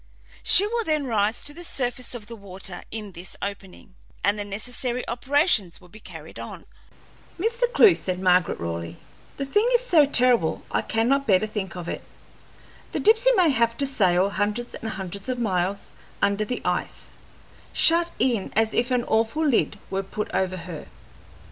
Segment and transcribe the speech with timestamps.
[0.41, 3.93] She will then rise to the surface of the water in this opening,
[4.23, 6.65] and the necessary operations will be carried on."
[7.39, 7.71] "Mr.
[7.71, 8.97] Clewe," said Margaret Raleigh,
[9.37, 12.01] "the thing is so terrible I cannot bear to think of it.
[12.93, 17.17] The Dipsey may have to sail hundreds and hundreds of miles under the ice,
[17.71, 20.87] shut in as if an awful lid were put over her.